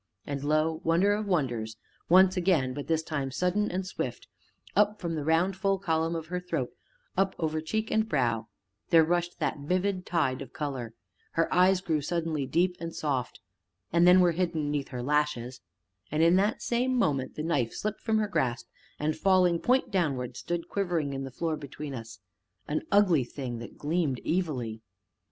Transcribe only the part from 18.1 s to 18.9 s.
her grasp,